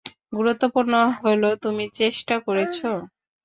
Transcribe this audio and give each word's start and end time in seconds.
গুরুত্বপূর্ণ 0.33 0.93
হলো 1.19 1.49
তুমি 1.63 1.85
চেষ্টা 1.99 2.35
করেছ। 2.45 2.77